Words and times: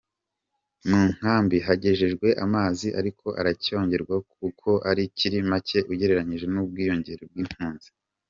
Mu 0.89 1.01
nkambi 1.13 1.57
hagejejwe 1.67 2.27
amazi 2.45 2.87
ariko 2.99 3.27
aracyongerwa 3.39 4.15
kuko 4.33 4.69
akiri 4.89 5.37
make 5.49 5.79
ugereranije 5.91 6.45
n’ubwiyongere 6.53 7.23
bw’impunzi. 7.31 7.89